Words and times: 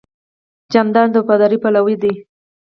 جانداد 0.71 1.07
د 1.13 1.15
وفادارۍ 1.21 1.57
پلوی 1.63 1.95
دی. 2.01 2.13